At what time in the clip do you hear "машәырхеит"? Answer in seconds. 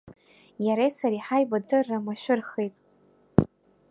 2.05-2.75